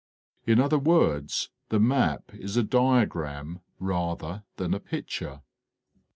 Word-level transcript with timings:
In 0.47 0.59
other 0.59 0.79
words 0.79 1.51
the 1.69 1.79
map 1.79 2.33
is 2.33 2.57
a 2.57 2.63
diagram 2.63 3.59
rather 3.77 4.45
than 4.55 4.73
a 4.73 4.79
picture. 4.79 5.41